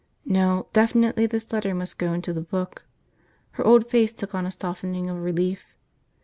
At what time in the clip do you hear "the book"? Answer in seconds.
2.33-2.85